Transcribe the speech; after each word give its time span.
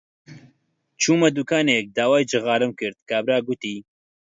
چوومە 1.01 1.29
دووکانێک 1.35 1.85
داوای 1.97 2.29
جغارەم 2.31 2.71
کرد، 2.79 2.97
کابرا 3.09 3.37
گوتی: 3.47 3.75